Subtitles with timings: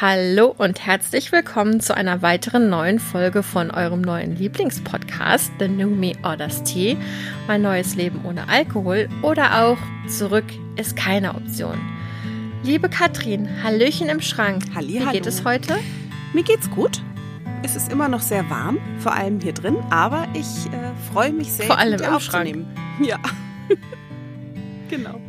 [0.00, 5.90] Hallo und herzlich willkommen zu einer weiteren neuen Folge von eurem neuen Lieblingspodcast, The New
[5.90, 6.96] Me Orders Tea,
[7.48, 10.44] mein neues Leben ohne Alkohol oder auch Zurück
[10.76, 11.80] ist keine Option.
[12.62, 14.62] Liebe Katrin, Hallöchen im Schrank.
[14.72, 15.76] Halli, Wie geht es heute?
[16.32, 17.02] Mir geht's gut.
[17.64, 21.50] Es ist immer noch sehr warm, vor allem hier drin, aber ich äh, freue mich
[21.50, 22.66] sehr, Vor allem im aufzunehmen.
[23.02, 23.18] Ja.
[24.88, 25.20] genau.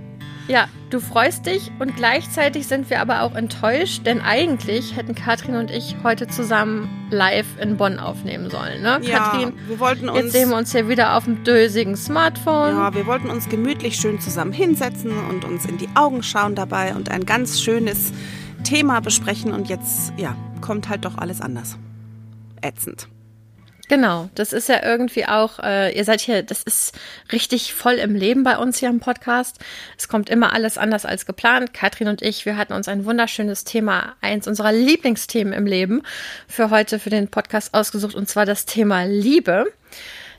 [0.49, 5.55] Ja, du freust dich und gleichzeitig sind wir aber auch enttäuscht, denn eigentlich hätten Katrin
[5.55, 8.99] und ich heute zusammen live in Bonn aufnehmen sollen, ne?
[9.03, 12.75] Ja, Katrin, wir wollten jetzt uns sehen wir uns hier wieder auf dem dösigen Smartphone.
[12.75, 16.95] ja, wir wollten uns gemütlich schön zusammen hinsetzen und uns in die Augen schauen dabei
[16.95, 18.11] und ein ganz schönes
[18.63, 21.77] Thema besprechen und jetzt ja, kommt halt doch alles anders.
[22.63, 23.07] Ätzend.
[23.89, 26.93] Genau, das ist ja irgendwie auch, äh, ihr seid hier, das ist
[27.31, 29.57] richtig voll im Leben bei uns hier im Podcast.
[29.97, 31.73] Es kommt immer alles anders als geplant.
[31.73, 36.03] Katrin und ich, wir hatten uns ein wunderschönes Thema, eins unserer Lieblingsthemen im Leben,
[36.47, 39.73] für heute für den Podcast ausgesucht, und zwar das Thema Liebe.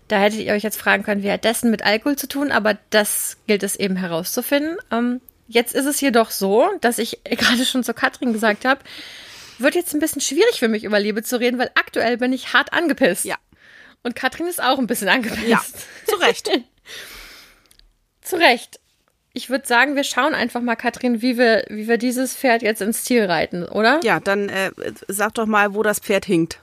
[0.06, 2.78] Da hättet ihr euch jetzt fragen können, wie hat dessen mit Alkohol zu tun, aber
[2.90, 4.76] das gilt es eben herauszufinden.
[4.92, 8.80] Ähm, jetzt ist es jedoch so, dass ich gerade schon zu Katrin gesagt habe,
[9.60, 12.54] wird jetzt ein bisschen schwierig für mich über Liebe zu reden, weil aktuell bin ich
[12.54, 13.24] hart angepisst.
[13.24, 13.36] Ja.
[14.02, 15.46] Und Katrin ist auch ein bisschen angepisst.
[15.46, 15.62] Ja,
[16.06, 16.50] zu Recht.
[18.22, 18.80] Zu Recht.
[19.32, 22.82] Ich würde sagen, wir schauen einfach mal, Katrin, wie wir, wie wir dieses Pferd jetzt
[22.82, 24.00] ins Ziel reiten, oder?
[24.02, 24.70] Ja, dann äh,
[25.08, 26.60] sag doch mal, wo das Pferd hinkt.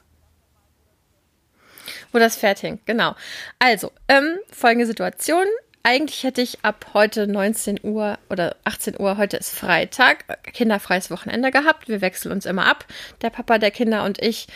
[2.11, 3.15] Wo das Pferd hängt, genau.
[3.59, 5.45] Also, ähm, folgende Situation.
[5.83, 11.51] Eigentlich hätte ich ab heute 19 Uhr oder 18 Uhr, heute ist Freitag, kinderfreies Wochenende
[11.51, 11.87] gehabt.
[11.87, 12.85] Wir wechseln uns immer ab,
[13.21, 14.47] der Papa der Kinder und ich.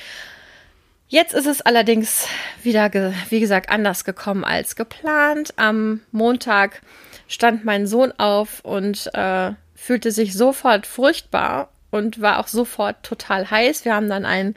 [1.11, 2.25] Jetzt ist es allerdings
[2.63, 2.89] wieder,
[3.27, 5.53] wie gesagt, anders gekommen als geplant.
[5.57, 6.81] Am Montag
[7.27, 13.51] stand mein Sohn auf und äh, fühlte sich sofort furchtbar und war auch sofort total
[13.51, 13.83] heiß.
[13.83, 14.55] Wir haben dann einen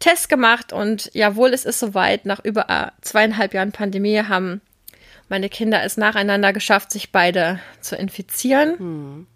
[0.00, 2.26] Test gemacht und jawohl, es ist soweit.
[2.26, 4.62] Nach über äh, zweieinhalb Jahren Pandemie haben
[5.28, 9.26] meine Kinder es nacheinander geschafft, sich beide zu infizieren.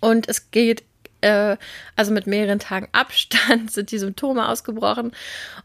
[0.00, 0.82] Und es geht,
[1.20, 1.56] äh,
[1.96, 5.12] also mit mehreren Tagen Abstand sind die Symptome ausgebrochen.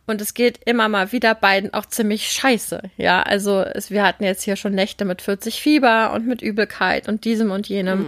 [0.06, 2.81] Und es geht immer mal wieder beiden auch ziemlich scheiße.
[2.97, 7.08] Ja, also es, wir hatten jetzt hier schon Nächte mit 40 Fieber und mit Übelkeit
[7.08, 8.06] und diesem und jenem.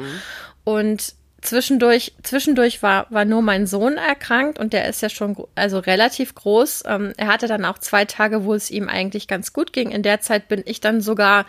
[0.63, 1.13] Und
[1.45, 6.35] zwischendurch, zwischendurch war, war nur mein Sohn erkrankt und der ist ja schon also relativ
[6.35, 6.84] groß.
[6.88, 9.91] Ähm, er hatte dann auch zwei Tage, wo es ihm eigentlich ganz gut ging.
[9.91, 11.45] In der Zeit bin ich dann sogar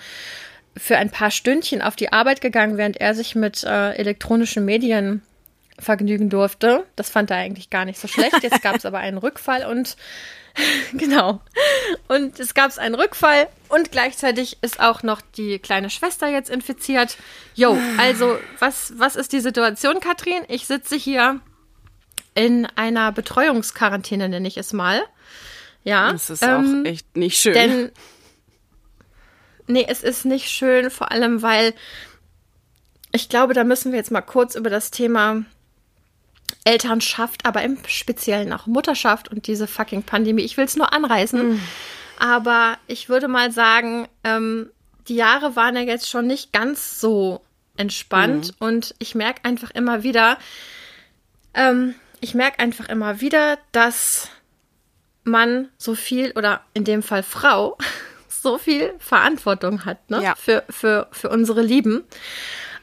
[0.77, 5.23] für ein paar Stündchen auf die Arbeit gegangen, während er sich mit äh, elektronischen Medien
[5.79, 6.85] vergnügen durfte.
[6.97, 8.43] Das fand er eigentlich gar nicht so schlecht.
[8.43, 9.97] Jetzt gab es aber einen Rückfall und
[10.93, 11.41] genau.
[12.09, 17.17] Und es gab einen Rückfall und gleichzeitig ist auch noch die kleine Schwester jetzt infiziert.
[17.55, 20.43] Jo, also was, was ist die Situation, Katrin?
[20.49, 21.41] Ich sitze hier
[22.35, 25.03] in einer Betreuungsquarantäne, nenne ich es mal.
[25.85, 26.13] Ja.
[26.13, 27.55] Das ist ähm, auch echt nicht schön.
[27.55, 27.93] denn
[29.67, 31.75] nee, es ist nicht schön, vor allem weil
[33.13, 35.45] ich glaube, da müssen wir jetzt mal kurz über das Thema
[36.65, 40.43] Elternschaft, aber im Speziellen auch Mutterschaft und diese fucking Pandemie.
[40.43, 41.61] Ich will es nur anreißen,
[42.19, 44.71] aber ich würde mal sagen, ähm,
[45.09, 47.41] die Jahre waren ja jetzt schon nicht ganz so
[47.77, 50.39] entspannt und ich merke einfach immer wieder,
[51.55, 54.29] ähm, ich merke einfach immer wieder, dass
[55.25, 57.77] man so viel oder in dem Fall Frau
[58.29, 60.23] so viel Verantwortung hat ne?
[60.23, 60.35] Ja.
[60.37, 62.05] für, für, für unsere Lieben.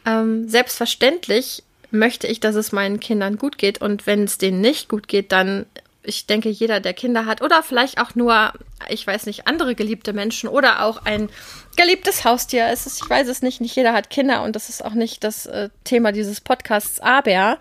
[0.05, 4.89] Ähm, selbstverständlich möchte ich, dass es meinen Kindern gut geht und wenn es denen nicht
[4.89, 5.65] gut geht, dann
[6.05, 8.51] ich denke, jeder, der Kinder hat oder vielleicht auch nur,
[8.89, 11.29] ich weiß nicht, andere geliebte Menschen oder auch ein
[11.77, 12.67] geliebtes Haustier.
[12.67, 15.23] Es ist, ich weiß es nicht, nicht jeder hat Kinder und das ist auch nicht
[15.23, 16.99] das äh, Thema dieses Podcasts.
[16.99, 17.57] Aber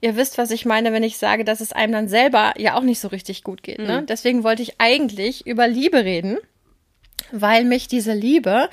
[0.00, 2.82] ihr wisst, was ich meine, wenn ich sage, dass es einem dann selber ja auch
[2.82, 3.78] nicht so richtig gut geht.
[3.78, 4.04] Ne?
[4.06, 6.36] Deswegen wollte ich eigentlich über Liebe reden,
[7.32, 8.68] weil mich diese Liebe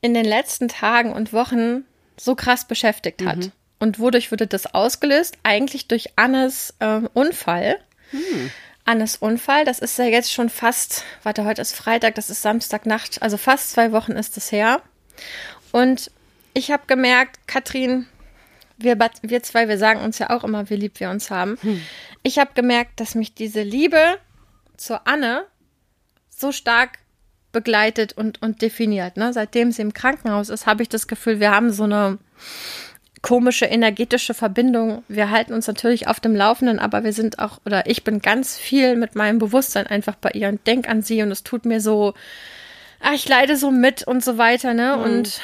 [0.00, 1.84] in den letzten Tagen und Wochen
[2.18, 3.50] so krass beschäftigt hat.
[3.78, 5.36] Und wodurch wurde das ausgelöst?
[5.42, 7.78] Eigentlich durch Annes ähm, Unfall.
[8.84, 13.20] Annes Unfall, das ist ja jetzt schon fast, warte, heute ist Freitag, das ist Samstagnacht,
[13.20, 14.80] also fast zwei Wochen ist es her.
[15.72, 16.10] Und
[16.54, 18.06] ich habe gemerkt, Katrin,
[18.78, 21.58] wir, wir zwei, wir sagen uns ja auch immer, wie lieb wir uns haben.
[22.22, 24.18] Ich habe gemerkt, dass mich diese Liebe
[24.76, 25.44] zur Anne
[26.30, 26.98] so stark
[27.52, 29.16] begleitet und, und definiert.
[29.16, 29.32] Ne?
[29.32, 32.18] Seitdem sie im Krankenhaus ist, habe ich das Gefühl, wir haben so eine
[33.22, 35.02] komische energetische Verbindung.
[35.08, 38.56] Wir halten uns natürlich auf dem Laufenden, aber wir sind auch, oder ich bin ganz
[38.56, 41.80] viel mit meinem Bewusstsein einfach bei ihr und denk an sie und es tut mir
[41.80, 42.14] so,
[43.00, 44.96] ah, ich leide so mit und so weiter, ne?
[44.96, 45.40] Und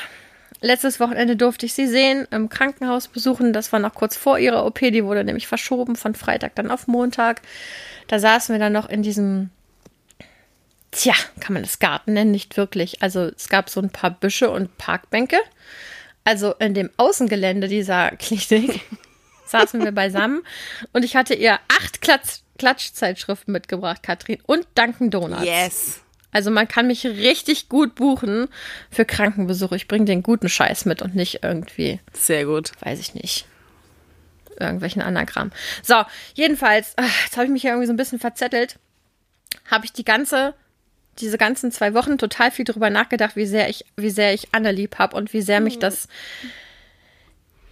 [0.60, 3.52] letztes Wochenende durfte ich sie sehen, im Krankenhaus besuchen.
[3.52, 4.78] Das war noch kurz vor ihrer OP.
[4.78, 7.42] Die wurde nämlich verschoben von Freitag dann auf Montag.
[8.08, 9.50] Da saßen wir dann noch in diesem,
[10.90, 12.30] tja, kann man das Garten nennen?
[12.30, 13.02] Nicht wirklich.
[13.02, 15.36] Also es gab so ein paar Büsche und Parkbänke.
[16.24, 18.80] Also in dem Außengelände dieser Klinik
[19.46, 20.42] saßen wir beisammen
[20.92, 25.44] und ich hatte ihr acht Klatsch Klatschzeitschriften mitgebracht, Katrin, und Dunkin' Donuts.
[25.44, 26.00] Yes.
[26.30, 28.48] Also man kann mich richtig gut buchen
[28.90, 29.76] für Krankenbesuche.
[29.76, 32.72] Ich bringe den guten Scheiß mit und nicht irgendwie, Sehr gut.
[32.80, 33.46] weiß ich nicht,
[34.58, 35.52] irgendwelchen Anagramm.
[35.82, 36.02] So,
[36.34, 38.78] jedenfalls, ach, jetzt habe ich mich ja irgendwie so ein bisschen verzettelt.
[39.70, 40.54] Habe ich die ganze,
[41.18, 44.72] diese ganzen zwei Wochen total viel drüber nachgedacht, wie sehr ich, wie sehr ich Anne
[44.72, 46.08] lieb habe und wie sehr mich das,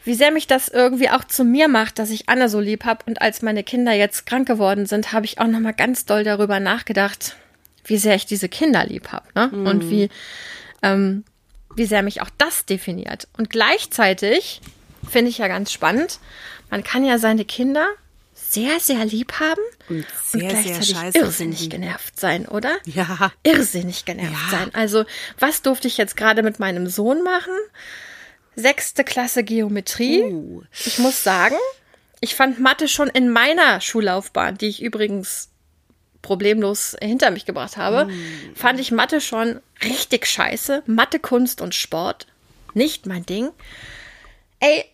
[0.04, 3.04] wie sehr mich das irgendwie auch zu mir macht, dass ich Anne so lieb habe.
[3.06, 6.60] Und als meine Kinder jetzt krank geworden sind, habe ich auch nochmal ganz doll darüber
[6.60, 7.36] nachgedacht,
[7.84, 9.26] wie sehr ich diese Kinder lieb habe.
[9.34, 9.50] Ne?
[9.50, 10.08] Und wie,
[10.82, 11.24] ähm,
[11.74, 13.28] wie sehr mich auch das definiert.
[13.36, 14.60] Und gleichzeitig
[15.08, 16.20] finde ich ja ganz spannend,
[16.70, 17.86] man kann ja seine Kinder
[18.52, 21.70] sehr, sehr lieb haben Und und sehr, sehr gleichzeitig scheiße irrsinnig finden.
[21.82, 22.76] genervt sein, oder?
[22.84, 23.32] Ja.
[23.42, 24.58] Irrsinnig genervt Ja.
[24.58, 24.74] sein.
[24.74, 25.04] Also,
[25.38, 27.54] was durfte ich jetzt gerade mit meinem Sohn machen?
[28.54, 30.22] Sechste Klasse Geometrie.
[30.24, 30.62] Uh.
[30.84, 31.56] Ich muss sagen,
[32.20, 35.48] ich fand Mathe schon in meiner Schullaufbahn, die ich übrigens
[36.20, 38.54] problemlos hinter mich gebracht habe, Mm.
[38.54, 40.82] fand ich Mathe schon richtig scheiße.
[40.86, 42.26] Mathe, Kunst und Sport.
[42.74, 43.50] Nicht mein Ding.
[44.60, 44.84] Ey,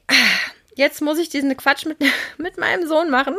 [0.79, 1.99] jetzt muss ich diesen Quatsch mit,
[2.39, 3.35] mit meinem Sohn machen.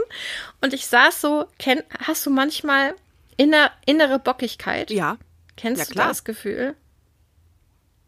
[0.61, 2.93] Und ich saß so, kenn, hast du manchmal
[3.37, 4.91] inner, innere Bockigkeit?
[4.91, 5.17] Ja.
[5.55, 6.07] Kennst Ja, du klar.
[6.09, 6.75] das Gefühl?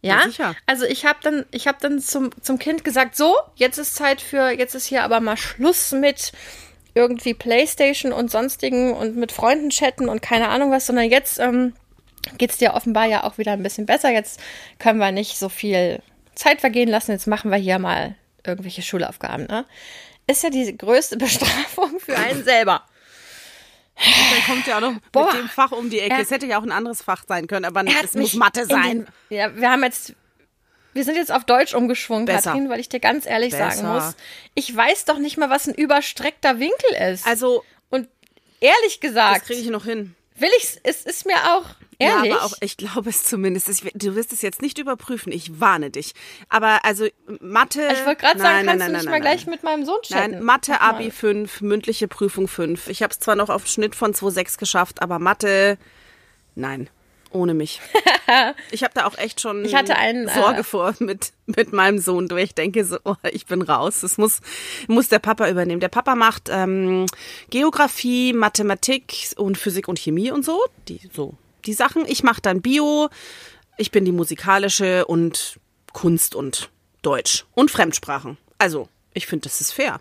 [0.01, 0.56] Ja, Ja, sicher.
[0.66, 4.19] Also ich habe dann, ich habe dann zum, zum Kind gesagt, so, jetzt ist Zeit
[4.19, 6.33] für, jetzt ist hier aber mal Schluss mit
[6.94, 11.74] irgendwie Playstation und sonstigen und mit Freunden chatten und keine Ahnung was, sondern jetzt ähm,
[12.38, 14.12] geht's dir offenbar ja auch wieder ein bisschen besser.
[14.12, 14.42] Jetzt
[14.78, 16.01] können wir nicht so viel
[16.36, 17.12] Zeit vergehen lassen.
[17.12, 18.16] Jetzt machen wir hier mal
[18.46, 19.46] irgendwelche Schulaufgaben.
[19.48, 19.66] Ne?
[20.28, 22.84] Ist ja die größte Bestrafung für einen selber.
[23.96, 25.32] Dann kommt ja auch noch Boah.
[25.32, 26.16] mit dem Fach um die Ecke.
[26.16, 28.62] Er- es hätte ja auch ein anderes Fach sein können, aber Er es muss Mathe
[28.62, 29.08] in sein.
[29.30, 30.14] Den, ja, wir haben jetzt.
[30.94, 32.52] Wir sind jetzt auf Deutsch umgeschwungen, Besser.
[32.52, 33.94] Katrin, weil ich dir ganz ehrlich sagen Besser.
[33.94, 34.16] muss,
[34.56, 37.26] ich weiß doch nicht mal, was ein überstreckter Winkel ist.
[37.26, 38.10] Also, Und
[38.60, 40.16] ehrlich das gesagt, kriege ich noch hin.
[40.42, 41.66] Will ich's, es ist mir auch
[42.02, 42.32] ehrlich.
[42.32, 43.70] Ja, aber auch, ich glaube es zumindest.
[43.70, 45.32] Ich, du wirst es jetzt nicht überprüfen.
[45.32, 46.14] Ich warne dich.
[46.50, 47.08] Aber also
[47.40, 47.88] Mathe.
[47.88, 49.86] Also ich wollte gerade sagen, Nein, kannst nein, du nein, nicht mal gleich mit meinem
[49.86, 50.32] Sohn chatten?
[50.32, 50.90] Nein, Mathe Mach mal.
[50.90, 52.90] Abi 5, mündliche Prüfung 5.
[52.90, 55.78] Ich habe es zwar noch auf Schnitt von 2,6 geschafft, aber Mathe,
[56.56, 56.90] nein,
[57.31, 57.81] ohne mich.
[58.72, 62.00] ich habe da auch echt schon Ich hatte einen, äh, Sorge vor mit, mit meinem
[62.00, 64.01] Sohn, wo ich denke so, oh, ich bin raus.
[64.01, 64.42] Das muss,
[64.88, 65.80] muss der Papa übernehmen.
[65.80, 67.06] Der Papa macht ähm,
[67.50, 71.36] Geografie, Mathematik und Physik und Chemie und so, die so
[71.66, 72.06] die Sachen.
[72.07, 73.10] Ich mache dann Bio.
[73.78, 75.60] Ich bin die musikalische und
[75.94, 76.69] Kunst und
[77.01, 78.38] Deutsch und Fremdsprachen.
[78.57, 80.00] Also, ich finde, das ist fair.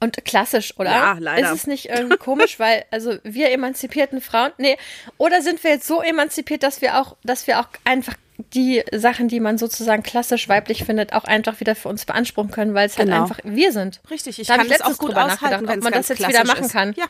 [0.00, 0.90] Und klassisch, oder?
[0.90, 1.48] Ja, leider.
[1.52, 4.76] Ist es nicht irgendwie komisch, weil, also wir emanzipierten Frauen, nee,
[5.18, 9.28] oder sind wir jetzt so emanzipiert, dass wir auch, dass wir auch einfach die Sachen,
[9.28, 12.98] die man sozusagen klassisch weiblich findet, auch einfach wieder für uns beanspruchen können, weil es
[12.98, 13.22] halt Genau.
[13.22, 14.00] einfach wir sind.
[14.10, 16.26] Richtig, ich Da kann ich das auch gut aushalten, wenn ob es man das jetzt
[16.28, 16.72] wieder machen ist.
[16.72, 16.94] kann.
[16.96, 17.04] Ja,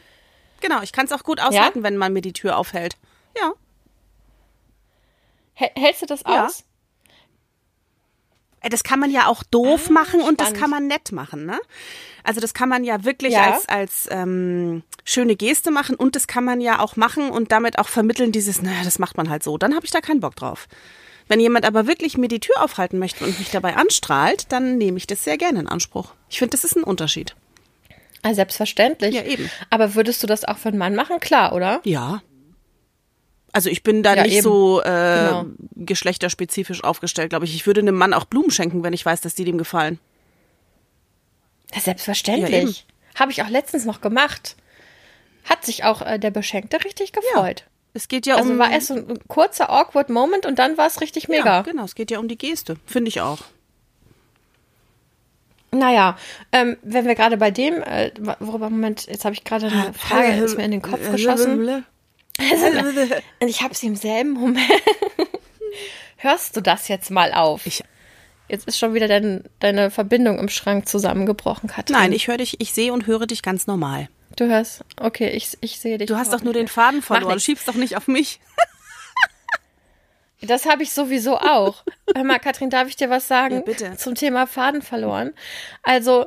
[0.61, 0.83] genau.
[0.83, 2.97] Ich kann es auch gut aushalten, wenn man mir die Tür aufhält.
[3.41, 3.53] Ja,
[5.55, 6.47] Hä- Hältst du das Ja.
[6.47, 6.65] aus?
[8.65, 10.61] Äh, das kann man ja auch doof machen und das spannend.
[10.61, 11.59] kann man nett machen, ne?
[12.25, 13.53] Also das kann man ja wirklich Ja.
[13.53, 17.79] als als ähm, schöne Geste machen und das kann man ja auch machen und damit
[17.79, 19.59] auch vermitteln dieses, naja, das macht man halt so.
[19.59, 20.67] Dann habe ich da keinen Bock drauf.
[21.29, 24.99] Wenn jemand aber wirklich mir die Tür aufhalten möchte und mich dabei anstrahlt, dann nehme
[24.99, 26.13] ich das sehr gerne in Anspruch.
[26.29, 27.35] Ich finde, das ist ein Unterschied.
[28.23, 29.15] Ah, selbstverständlich.
[29.15, 29.51] Ja, eben.
[29.71, 31.21] Aber würdest du das auch für einen Mann machen?
[31.21, 31.81] Klar, oder?
[31.85, 32.23] Ja.
[33.55, 34.43] Also ich bin da Ja, nicht eben.
[34.43, 35.47] so äh, Genau.
[35.77, 37.55] geschlechterspezifisch aufgestellt, glaube ich.
[37.55, 39.99] Ich würde einem Mann auch Blumen schenken, wenn ich weiß, dass die dem gefallen.
[41.71, 42.85] Ja, Ja, selbstverständlich.
[43.15, 44.57] Habe ich auch letztens noch gemacht.
[45.45, 47.65] Hat sich auch äh, der Beschenkte richtig gefreut.
[47.93, 50.89] Es geht ja Also um war erst so ein kurzer awkward Moment und dann war
[50.89, 51.63] es richtig Ja, mega.
[51.63, 53.39] genau, es geht ja um die Geste, finde ich auch.
[55.71, 56.17] Naja,
[56.53, 60.33] ähm, wenn wir gerade bei dem, äh, worüber, Moment, jetzt habe ich gerade eine Frage,
[60.43, 61.85] ist mir in den Kopf geschossen.
[63.41, 64.71] Und ich habe sie im selben Moment.
[66.17, 67.67] Hörst du das jetzt mal auf?
[67.67, 67.85] Ich-
[68.49, 71.97] jetzt ist schon wieder dein, deine Verbindung im Schrank zusammengebrochen, Katrin.
[71.97, 74.09] Nein, ich höre dich, ich sehe und höre dich ganz normal.
[74.37, 76.09] Du hörst, okay, ich, ich sehe dich.
[76.09, 76.67] Du hast doch nur den.
[76.67, 77.39] Faden verloren.
[77.39, 78.41] Schiebst doch nicht auf mich.
[80.41, 81.85] Das habe ich sowieso auch.
[82.15, 83.55] Hör mal, Katrin, darf ich dir was sagen?
[83.57, 83.97] Ja, bitte.
[83.97, 85.33] Zum Thema Faden verloren.
[85.83, 86.27] Also,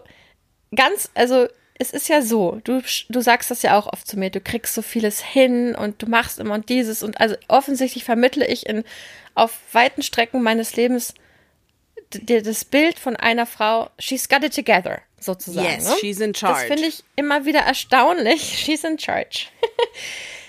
[0.75, 1.47] ganz, also
[1.79, 4.73] es ist ja so, du, du sagst das ja auch oft zu mir, du kriegst
[4.73, 8.83] so vieles hin und du machst immer und dieses und also offensichtlich vermittle ich in
[9.35, 11.13] auf weiten Strecken meines Lebens
[12.11, 15.67] dir das Bild von einer Frau, she's got it together, sozusagen.
[15.67, 15.95] Yes, ne?
[15.99, 16.61] she's in charge.
[16.61, 18.41] Das finde ich immer wieder erstaunlich.
[18.65, 19.47] She's in charge.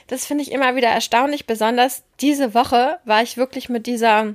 [0.06, 1.47] das finde ich immer wieder erstaunlich.
[1.47, 4.35] Besonders diese Woche war ich wirklich mit dieser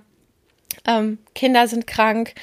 [0.85, 2.33] ähm, Kinder sind krank,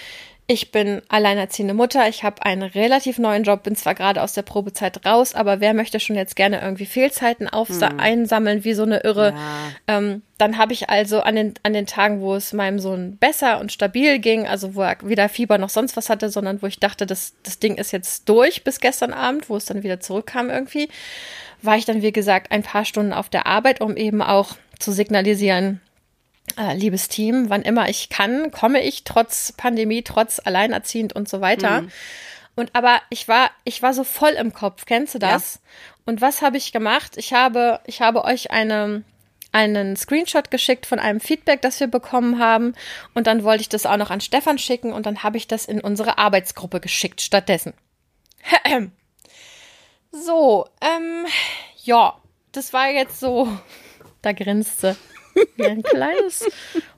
[0.51, 4.43] ich bin alleinerziehende Mutter, ich habe einen relativ neuen Job, bin zwar gerade aus der
[4.43, 8.01] Probezeit raus, aber wer möchte schon jetzt gerne irgendwie Fehlzeiten auf hm.
[8.01, 9.33] einsammeln wie so eine Irre?
[9.33, 9.97] Ja.
[9.99, 13.61] Ähm, dann habe ich also an den, an den Tagen, wo es meinem Sohn besser
[13.61, 16.81] und stabil ging, also wo er weder Fieber noch sonst was hatte, sondern wo ich
[16.81, 20.51] dachte, das, das Ding ist jetzt durch bis gestern Abend, wo es dann wieder zurückkam
[20.51, 20.89] irgendwie,
[21.63, 24.91] war ich dann, wie gesagt, ein paar Stunden auf der Arbeit, um eben auch zu
[24.91, 25.81] signalisieren,
[26.75, 31.83] liebes Team, wann immer ich kann, komme ich trotz Pandemie, trotz alleinerziehend und so weiter.
[31.83, 31.93] Mhm.
[32.57, 34.85] Und aber ich war, ich war so voll im Kopf.
[34.85, 35.55] Kennst du das?
[35.55, 35.61] Ja.
[36.07, 37.17] Und was habe ich gemacht?
[37.17, 39.05] Ich habe, ich habe euch eine,
[39.53, 42.75] einen Screenshot geschickt von einem Feedback, das wir bekommen haben.
[43.15, 45.65] Und dann wollte ich das auch noch an Stefan schicken und dann habe ich das
[45.65, 47.75] in unsere Arbeitsgruppe geschickt stattdessen.
[50.13, 51.25] So, ähm,
[51.85, 52.17] ja,
[52.51, 53.49] das war jetzt so.
[54.23, 54.97] Da grinste.
[55.57, 56.45] Wie ein kleines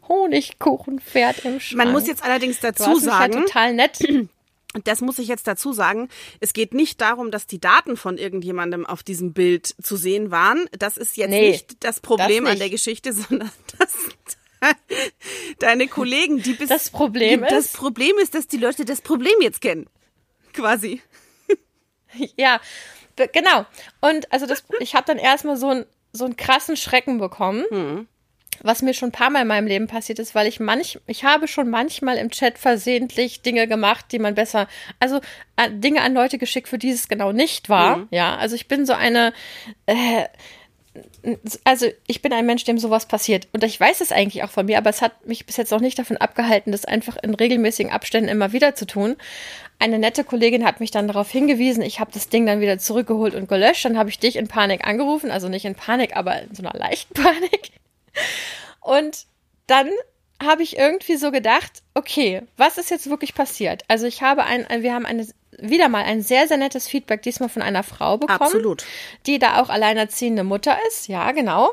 [0.09, 1.79] Honigkuchenpferd im Schrank.
[1.79, 3.33] Man muss jetzt allerdings dazu sagen.
[3.33, 3.99] Ja total nett.
[4.85, 6.09] Das muss ich jetzt dazu sagen.
[6.41, 10.67] Es geht nicht darum, dass die Daten von irgendjemandem auf diesem Bild zu sehen waren.
[10.79, 12.53] Das ist jetzt nee, nicht das Problem das nicht.
[12.53, 13.93] an der Geschichte, sondern das
[15.59, 19.35] deine Kollegen, die bis das Problem ist das Problem ist, dass die Leute das Problem
[19.41, 19.89] jetzt kennen,
[20.55, 21.03] quasi.
[22.37, 22.61] Ja,
[23.17, 23.67] genau.
[24.01, 27.65] Und also das, ich habe dann erstmal so ein so einen krassen Schrecken bekommen.
[27.71, 28.09] Mhm
[28.61, 31.25] was mir schon ein paar Mal in meinem Leben passiert ist, weil ich manch, ich
[31.25, 34.69] habe schon manchmal im Chat versehentlich Dinge gemacht, die man besser,
[35.01, 35.21] also
[35.57, 37.99] äh, Dinge an Leute geschickt, für die es genau nicht war.
[37.99, 38.09] Mhm.
[38.11, 39.33] Ja, also ich bin so eine,
[39.87, 40.27] äh,
[41.65, 43.49] also ich bin ein Mensch, dem sowas passiert.
[43.53, 45.81] Und ich weiß es eigentlich auch von mir, aber es hat mich bis jetzt noch
[45.81, 49.17] nicht davon abgehalten, das einfach in regelmäßigen Abständen immer wieder zu tun.
[49.79, 53.35] Eine nette Kollegin hat mich dann darauf hingewiesen, ich habe das Ding dann wieder zurückgeholt
[53.35, 53.85] und gelöscht.
[53.85, 56.79] Dann habe ich dich in Panik angerufen, also nicht in Panik, aber in so einer
[56.79, 57.73] leichten Panik.
[58.81, 59.27] Und
[59.67, 59.89] dann
[60.43, 63.85] habe ich irgendwie so gedacht, okay, was ist jetzt wirklich passiert?
[63.89, 65.27] Also ich habe ein, wir haben eine,
[65.59, 68.41] wieder mal ein sehr, sehr nettes Feedback diesmal von einer Frau bekommen.
[68.41, 68.85] Absolut.
[69.27, 71.71] Die da auch alleinerziehende Mutter ist, ja, genau.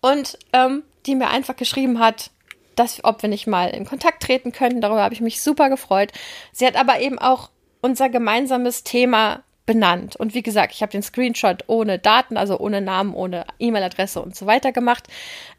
[0.00, 2.30] Und ähm, die mir einfach geschrieben hat,
[2.76, 4.80] dass, ob wir nicht mal in Kontakt treten könnten.
[4.80, 6.12] Darüber habe ich mich super gefreut.
[6.52, 7.50] Sie hat aber eben auch
[7.80, 10.16] unser gemeinsames Thema benannt.
[10.16, 14.34] Und wie gesagt, ich habe den Screenshot ohne Daten, also ohne Namen, ohne E-Mail-Adresse und
[14.34, 15.06] so weiter gemacht.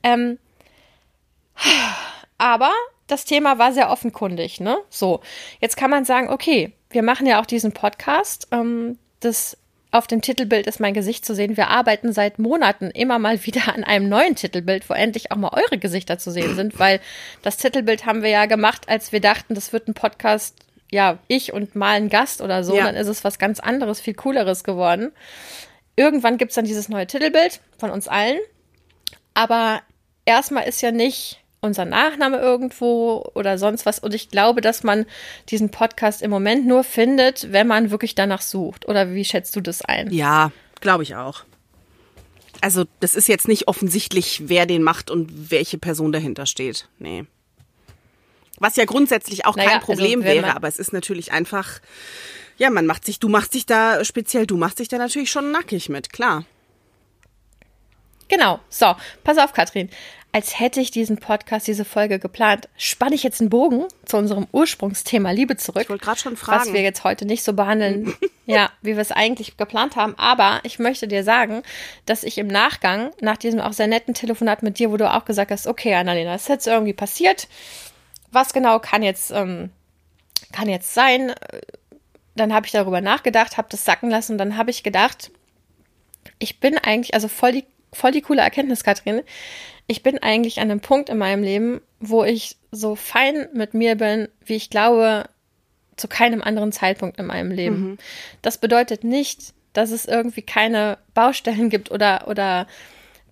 [0.01, 0.39] Ähm,
[2.39, 2.71] aber
[3.05, 4.79] das Thema war sehr offenkundig, ne?
[4.89, 5.21] So,
[5.61, 8.47] jetzt kann man sagen, okay, wir machen ja auch diesen Podcast.
[8.51, 9.57] Ähm, das
[9.91, 11.55] auf dem Titelbild ist mein Gesicht zu sehen.
[11.55, 15.53] Wir arbeiten seit Monaten immer mal wieder an einem neuen Titelbild, wo endlich auch mal
[15.53, 16.99] eure Gesichter zu sehen sind, weil
[17.43, 20.55] das Titelbild haben wir ja gemacht, als wir dachten, das wird ein Podcast
[20.91, 22.85] ja, ich und mal ein Gast oder so, ja.
[22.85, 25.11] dann ist es was ganz anderes, viel cooleres geworden.
[25.95, 28.39] Irgendwann gibt es dann dieses neue Titelbild von uns allen.
[29.33, 29.81] Aber
[30.25, 33.99] erstmal ist ja nicht unser Nachname irgendwo oder sonst was.
[33.99, 35.05] Und ich glaube, dass man
[35.49, 38.87] diesen Podcast im Moment nur findet, wenn man wirklich danach sucht.
[38.87, 40.11] Oder wie schätzt du das ein?
[40.11, 41.43] Ja, glaube ich auch.
[42.61, 46.89] Also, das ist jetzt nicht offensichtlich, wer den macht und welche Person dahinter steht.
[46.97, 47.25] Nee.
[48.59, 51.79] Was ja grundsätzlich auch naja, kein also Problem also, wäre, aber es ist natürlich einfach,
[52.57, 55.51] ja, man macht sich, du machst dich da, speziell du machst dich da natürlich schon
[55.51, 56.45] nackig mit, klar.
[58.29, 58.59] Genau.
[58.69, 59.89] So, pass auf, Katrin.
[60.31, 64.45] Als hätte ich diesen Podcast, diese Folge geplant, spanne ich jetzt einen Bogen zu unserem
[64.51, 65.81] Ursprungsthema Liebe zurück.
[65.81, 66.67] Ich wollte gerade schon fragen.
[66.67, 68.13] Was wir jetzt heute nicht so behandeln,
[68.45, 70.13] ja, wie wir es eigentlich geplant haben.
[70.19, 71.63] Aber ich möchte dir sagen,
[72.05, 75.25] dass ich im Nachgang, nach diesem auch sehr netten Telefonat mit dir, wo du auch
[75.25, 77.47] gesagt hast, okay, Annalena, das ist jetzt irgendwie passiert
[78.31, 79.69] was genau kann jetzt, ähm,
[80.51, 81.33] kann jetzt sein?
[82.35, 85.31] Dann habe ich darüber nachgedacht, habe das sacken lassen und dann habe ich gedacht,
[86.37, 89.21] ich bin eigentlich, also voll die, voll die coole Erkenntnis, Katrin.
[89.87, 93.95] Ich bin eigentlich an einem Punkt in meinem Leben, wo ich so fein mit mir
[93.95, 95.27] bin, wie ich glaube,
[95.97, 97.81] zu keinem anderen Zeitpunkt in meinem Leben.
[97.81, 97.97] Mhm.
[98.41, 102.67] Das bedeutet nicht, dass es irgendwie keine Baustellen gibt oder, oder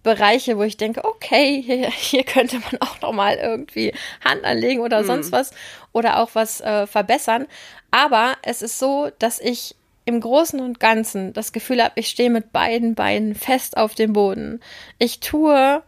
[0.08, 4.82] Bereiche, wo ich denke, okay, hier, hier könnte man auch noch mal irgendwie Hand anlegen
[4.82, 5.08] oder mhm.
[5.08, 5.52] sonst was
[5.92, 7.48] oder auch was äh, verbessern.
[7.92, 12.30] Aber es ist so, dass ich im Großen und Ganzen das Gefühl habe, ich stehe
[12.30, 14.62] mit beiden Beinen fest auf dem Boden.
[15.00, 15.84] Ich tue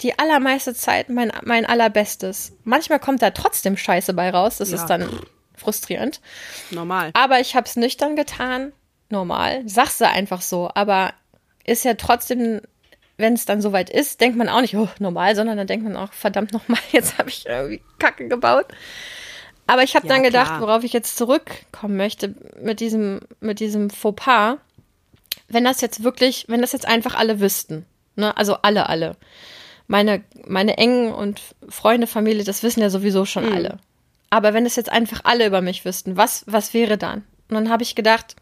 [0.00, 2.52] die allermeiste Zeit mein, mein allerbestes.
[2.64, 4.58] Manchmal kommt da trotzdem Scheiße bei raus.
[4.58, 4.76] Das ja.
[4.76, 5.08] ist dann
[5.56, 6.20] frustrierend.
[6.70, 7.10] Normal.
[7.14, 8.72] Aber ich habe es nüchtern getan
[9.10, 11.12] normal, sagst du einfach so, aber
[11.64, 12.60] ist ja trotzdem,
[13.18, 15.96] wenn es dann soweit ist, denkt man auch nicht, oh, normal, sondern dann denkt man
[15.96, 18.66] auch, verdammt nochmal, jetzt habe ich irgendwie Kacke gebaut.
[19.66, 20.60] Aber ich habe Ja, dann gedacht, klar.
[20.62, 24.56] worauf ich jetzt zurückkommen möchte mit diesem, mit diesem Fauxpas,
[25.48, 27.84] wenn das jetzt wirklich, wenn das jetzt einfach alle wüssten,
[28.16, 29.16] ne, also alle, alle.
[29.86, 33.52] Meine, meine engen und Freunde, Familie, das wissen ja sowieso schon Mhm.
[33.54, 33.78] alle.
[34.30, 37.24] Aber wenn es jetzt einfach alle über mich wüssten, was, was wäre dann?
[37.48, 38.36] Und dann habe ich gedacht,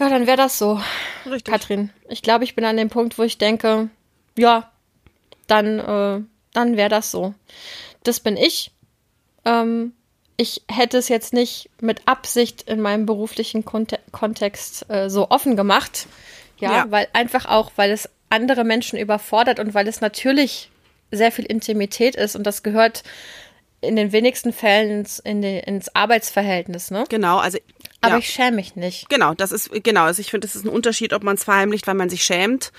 [0.00, 0.80] ja, dann wäre das so,
[1.26, 1.52] Richtig.
[1.52, 1.90] Katrin.
[2.08, 3.88] Ich glaube, ich bin an dem Punkt, wo ich denke,
[4.36, 4.70] ja,
[5.46, 7.34] dann, äh, dann wäre das so.
[8.02, 8.72] Das bin ich.
[9.44, 9.92] Ähm,
[10.36, 15.54] ich hätte es jetzt nicht mit Absicht in meinem beruflichen Konte Kontext äh, so offen
[15.54, 16.06] gemacht.
[16.58, 16.90] Ja, Ja.
[16.90, 20.70] weil einfach auch, weil es andere Menschen überfordert und weil es natürlich
[21.10, 23.02] sehr viel Intimität ist und das gehört
[23.80, 27.04] in den wenigsten Fällen ins, in die, ins Arbeitsverhältnis, ne?
[27.08, 27.58] Genau, also
[28.00, 28.18] Aber ja.
[28.18, 29.08] ich schäme mich nicht.
[29.08, 30.04] Genau, das ist genau.
[30.04, 32.72] Also ich finde, das ist ein Unterschied, ob man es verheimlicht, weil man sich schämt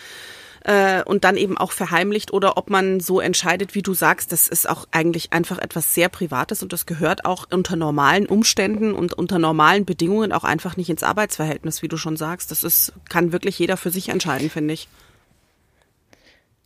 [0.63, 4.31] äh, und dann eben auch verheimlicht oder ob man so entscheidet, wie du sagst.
[4.31, 8.93] Das ist auch eigentlich einfach etwas sehr Privates und das gehört auch unter normalen Umständen
[8.93, 12.51] und unter normalen Bedingungen auch einfach nicht ins Arbeitsverhältnis, wie du schon sagst.
[12.51, 14.87] Das ist kann wirklich jeder für sich entscheiden, finde ich.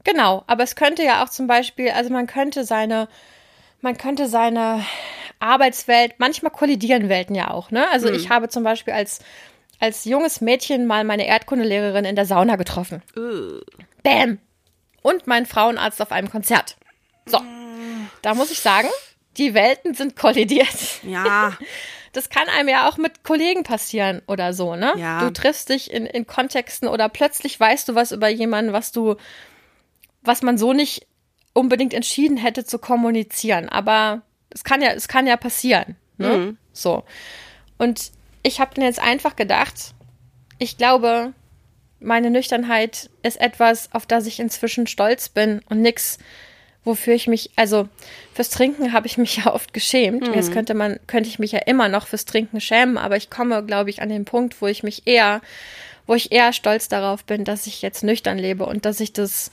[0.03, 3.07] Genau, aber es könnte ja auch zum Beispiel, also man könnte seine,
[3.81, 4.83] man könnte seine
[5.39, 7.85] Arbeitswelt, manchmal kollidieren Welten ja auch, ne?
[7.91, 9.19] Also ich habe zum Beispiel als,
[9.79, 13.01] als junges Mädchen mal meine Erdkundelehrerin in der Sauna getroffen.
[14.03, 14.39] Bäm!
[15.01, 16.77] Und meinen Frauenarzt auf einem Konzert.
[17.25, 17.39] So,
[18.21, 18.87] da muss ich sagen,
[19.37, 21.03] die Welten sind kollidiert.
[21.03, 21.55] Ja,
[22.15, 24.93] Das kann einem ja auch mit Kollegen passieren oder so, ne?
[24.95, 25.19] Ja.
[25.19, 29.15] Du triffst dich in, in Kontexten oder plötzlich weißt du was über jemanden, was du,
[30.21, 31.07] was man so nicht
[31.55, 33.69] unbedingt entschieden hätte zu kommunizieren.
[33.69, 34.21] Aber
[34.51, 36.57] es kann ja, es kann ja passieren, ne?
[36.73, 37.03] So.
[37.79, 38.11] Und
[38.43, 39.95] ich habe dann jetzt einfach gedacht,
[40.59, 41.33] ich glaube,
[41.99, 46.19] meine Nüchternheit ist etwas, auf das ich inzwischen stolz bin und nix,
[46.83, 47.87] wofür ich mich, also
[48.33, 50.27] fürs Trinken habe ich mich ja oft geschämt.
[50.35, 53.63] Jetzt könnte man, könnte ich mich ja immer noch fürs Trinken schämen, aber ich komme,
[53.63, 55.41] glaube ich, an den Punkt, wo ich mich eher,
[56.05, 59.51] wo ich eher stolz darauf bin, dass ich jetzt nüchtern lebe und dass ich das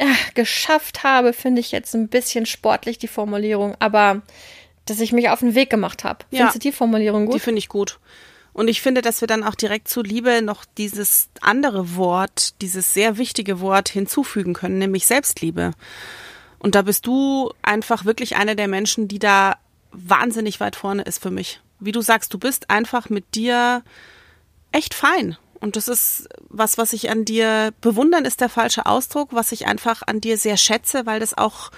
[0.00, 4.22] ja, geschafft habe, finde ich jetzt ein bisschen sportlich die Formulierung, aber
[4.86, 6.24] dass ich mich auf den Weg gemacht habe.
[6.30, 6.38] Ja.
[6.38, 7.42] Findest du die Formulierung die gut?
[7.42, 7.98] finde ich gut.
[8.52, 12.94] Und ich finde, dass wir dann auch direkt zu Liebe noch dieses andere Wort, dieses
[12.94, 15.72] sehr wichtige Wort hinzufügen können, nämlich Selbstliebe.
[16.58, 19.56] Und da bist du einfach wirklich eine der Menschen, die da
[19.92, 21.60] wahnsinnig weit vorne ist für mich.
[21.78, 23.82] Wie du sagst, du bist einfach mit dir
[24.72, 25.36] echt fein.
[25.60, 29.66] Und das ist was, was ich an dir bewundern ist der falsche Ausdruck, was ich
[29.66, 31.70] einfach an dir sehr schätze, weil das auch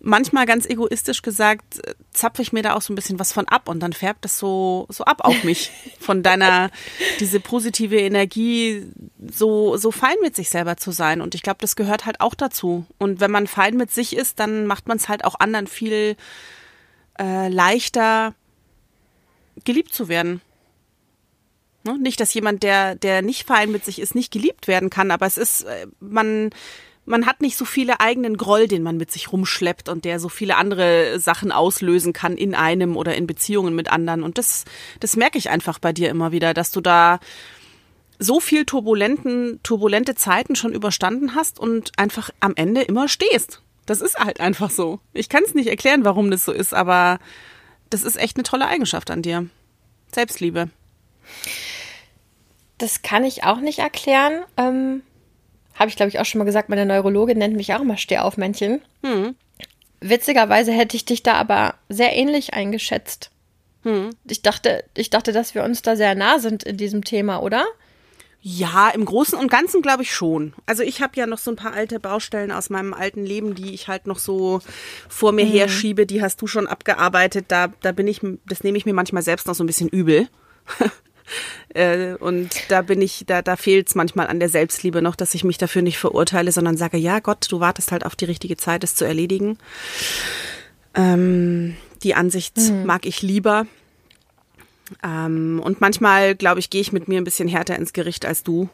[0.00, 3.46] manchmal ganz egoistisch gesagt, äh, zapfe ich mir da auch so ein bisschen was von
[3.48, 5.70] ab und dann färbt das so, so ab auf mich.
[6.00, 6.70] Von deiner,
[7.20, 8.86] diese positive Energie,
[9.30, 11.20] so, so fein mit sich selber zu sein.
[11.20, 12.86] Und ich glaube, das gehört halt auch dazu.
[12.98, 16.16] Und wenn man fein mit sich ist, dann macht man es halt auch anderen viel
[17.18, 18.34] äh, leichter,
[19.64, 20.40] geliebt zu werden.
[21.84, 21.98] Ne?
[21.98, 25.26] Nicht, dass jemand, der, der nicht fein mit sich ist, nicht geliebt werden kann, aber
[25.26, 26.50] es ist, äh, man,
[27.06, 30.28] man hat nicht so viele eigenen Groll, den man mit sich rumschleppt und der so
[30.28, 34.22] viele andere Sachen auslösen kann in einem oder in Beziehungen mit anderen.
[34.22, 34.64] Und das,
[35.00, 37.18] das merke ich einfach bei dir immer wieder, dass du da
[38.18, 43.62] so viel turbulenten, turbulente Zeiten schon überstanden hast und einfach am Ende immer stehst.
[43.86, 45.00] Das ist halt einfach so.
[45.14, 47.18] Ich kann es nicht erklären, warum das so ist, aber
[47.88, 49.46] das ist echt eine tolle Eigenschaft an dir.
[50.14, 50.68] Selbstliebe.
[52.78, 54.42] Das kann ich auch nicht erklären.
[54.56, 55.02] Ähm,
[55.74, 58.80] Habe ich, glaube ich, auch schon mal gesagt, meine Neurologin nennt mich auch immer Stehaufmännchen.
[60.00, 63.30] Witzigerweise hätte ich dich da aber sehr ähnlich eingeschätzt.
[64.28, 67.64] Ich, dachte, ich dachte, dass wir uns da sehr nah sind in diesem Thema, oder?
[68.42, 70.54] Ja, im Großen und Ganzen glaube ich schon.
[70.64, 73.74] Also ich habe ja noch so ein paar alte Baustellen aus meinem alten Leben, die
[73.74, 74.60] ich halt noch so
[75.10, 76.06] vor mir herschiebe.
[76.06, 77.46] Die hast du schon abgearbeitet.
[77.48, 80.28] Da, da bin ich, das nehme ich mir manchmal selbst noch so ein bisschen übel.
[81.72, 85.34] Äh, und da bin ich, da, da fehlt es manchmal an der Selbstliebe noch, dass
[85.34, 88.56] ich mich dafür nicht verurteile, sondern sage, ja Gott, du wartest halt auf die richtige
[88.56, 89.56] Zeit, es zu erledigen.
[90.94, 93.66] Ähm, die Ansicht mag ich lieber.
[95.04, 98.42] Ähm, und manchmal, glaube ich, gehe ich mit mir ein bisschen härter ins Gericht als
[98.42, 98.68] du,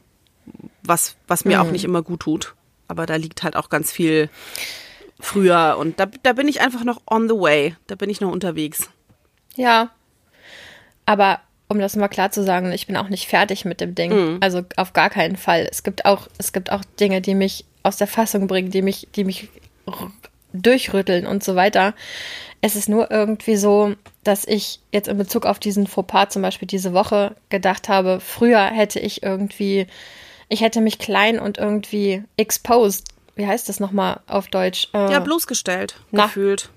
[0.83, 2.55] was, was mir auch nicht immer gut tut.
[2.89, 4.31] Aber da liegt halt auch ganz viel
[5.19, 7.75] früher und da, da bin ich einfach noch on the way.
[7.87, 8.89] Da bin ich noch unterwegs.
[9.57, 9.91] Ja.
[11.05, 14.39] Aber um das mal klar zu sagen, ich bin auch nicht fertig mit dem Ding.
[14.41, 15.67] Also auf gar keinen Fall.
[15.71, 19.09] Es gibt auch, es gibt auch Dinge, die mich aus der Fassung bringen, die mich,
[19.15, 19.49] die mich,
[20.53, 21.95] durchrütteln und so weiter.
[22.61, 26.67] Es ist nur irgendwie so, dass ich jetzt in Bezug auf diesen Fauxpas zum Beispiel
[26.67, 29.87] diese Woche gedacht habe, früher hätte ich irgendwie,
[30.49, 33.09] ich hätte mich klein und irgendwie exposed.
[33.35, 34.89] Wie heißt das nochmal auf Deutsch?
[34.95, 36.71] Äh, ja, bloßgestellt, gefühlt.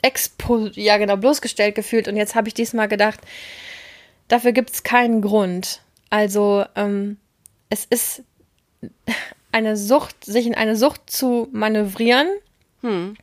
[0.00, 2.08] Expo, ja genau, bloßgestellt gefühlt.
[2.08, 3.20] Und jetzt habe ich diesmal gedacht,
[4.32, 5.82] dafür gibt es keinen Grund.
[6.10, 7.18] Also ähm,
[7.70, 8.22] es ist
[9.52, 12.28] eine Sucht, sich in eine Sucht zu manövrieren.
[12.80, 13.16] Hm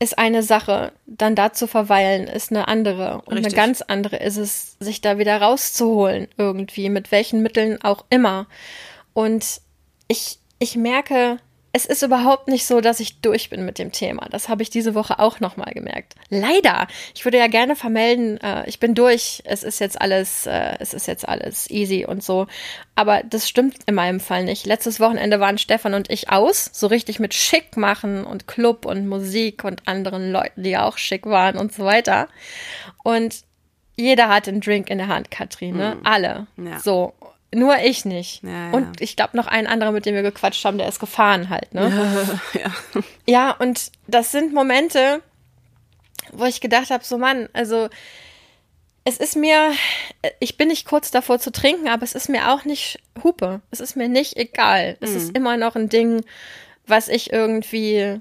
[0.00, 3.22] ist eine Sache, dann da zu verweilen ist eine andere.
[3.24, 3.46] Und Richtig.
[3.46, 8.46] eine ganz andere ist es, sich da wieder rauszuholen irgendwie, mit welchen Mitteln auch immer.
[9.12, 9.60] Und
[10.06, 11.38] ich, ich merke,
[11.78, 14.26] es ist überhaupt nicht so, dass ich durch bin mit dem Thema.
[14.30, 16.16] Das habe ich diese Woche auch nochmal gemerkt.
[16.28, 16.88] Leider.
[17.14, 19.42] Ich würde ja gerne vermelden, äh, ich bin durch.
[19.44, 22.48] Es ist jetzt alles, äh, es ist jetzt alles easy und so.
[22.96, 24.66] Aber das stimmt in meinem Fall nicht.
[24.66, 29.06] Letztes Wochenende waren Stefan und ich aus, so richtig mit schick machen und Club und
[29.06, 32.26] Musik und anderen Leuten, die auch schick waren und so weiter.
[33.04, 33.44] Und
[33.96, 35.94] jeder hat einen Drink in der Hand, Katrin, ne?
[35.94, 36.00] Mhm.
[36.06, 36.46] Alle.
[36.56, 36.80] Ja.
[36.80, 37.14] So.
[37.54, 38.42] Nur ich nicht.
[38.42, 38.70] Ja, ja.
[38.72, 41.72] Und ich glaube noch ein anderer, mit dem wir gequatscht haben, der ist gefahren halt,
[41.72, 42.40] ne?
[42.54, 42.72] Ja,
[43.26, 43.50] ja.
[43.52, 45.22] und das sind Momente,
[46.32, 47.88] wo ich gedacht habe, so Mann, also
[49.04, 49.72] es ist mir,
[50.38, 53.62] ich bin nicht kurz davor zu trinken, aber es ist mir auch nicht Hupe.
[53.70, 54.98] Es ist mir nicht egal.
[55.00, 55.36] Es ist mhm.
[55.36, 56.24] immer noch ein Ding,
[56.86, 58.20] was ich irgendwie,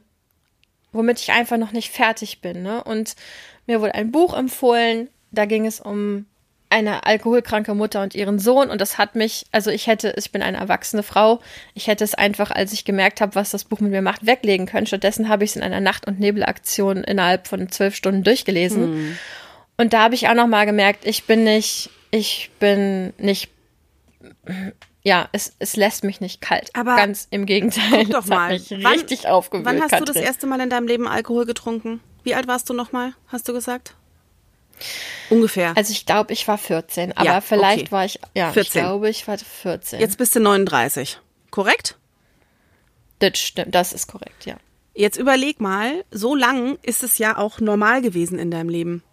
[0.93, 2.63] womit ich einfach noch nicht fertig bin.
[2.63, 2.81] Ne?
[2.81, 3.17] Und
[3.65, 6.25] mir wurde ein Buch empfohlen, da ging es um
[6.69, 10.41] eine alkoholkranke Mutter und ihren Sohn und das hat mich, also ich hätte, ich bin
[10.41, 11.39] eine erwachsene Frau,
[11.73, 14.65] ich hätte es einfach, als ich gemerkt habe, was das Buch mit mir macht, weglegen
[14.65, 14.85] können.
[14.85, 18.83] Stattdessen habe ich es in einer Nacht- und Nebelaktion innerhalb von zwölf Stunden durchgelesen.
[18.83, 19.17] Hm.
[19.77, 23.49] Und da habe ich auch noch mal gemerkt, ich bin nicht, ich bin nicht,
[25.03, 26.71] ja, es, es lässt mich nicht kalt.
[26.73, 28.05] Aber ganz im Gegenteil.
[28.05, 28.59] Guck doch mal.
[28.69, 29.65] Wann, richtig aufgewühlt.
[29.65, 30.05] Wann hast Katrin.
[30.05, 32.01] du das erste Mal in deinem Leben Alkohol getrunken?
[32.23, 33.13] Wie alt warst du noch mal?
[33.27, 33.95] Hast du gesagt?
[35.29, 35.75] Ungefähr.
[35.75, 37.91] Also ich glaube, ich war 14, aber ja, vielleicht okay.
[37.91, 38.61] war ich, ja, 14.
[38.61, 39.99] ich glaube, ich war 14.
[39.99, 41.19] Jetzt bist du 39,
[41.51, 41.97] korrekt?
[43.19, 44.57] Das stimmt, das ist korrekt, ja.
[44.93, 49.03] Jetzt überleg mal, so lang ist es ja auch normal gewesen in deinem Leben.